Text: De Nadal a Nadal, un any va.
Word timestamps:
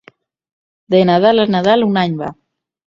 De 0.93 1.01
Nadal 1.11 1.43
a 1.45 1.47
Nadal, 1.53 1.87
un 1.93 2.05
any 2.07 2.21
va. 2.25 2.35